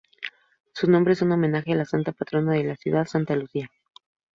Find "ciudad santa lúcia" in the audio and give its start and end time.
2.75-3.69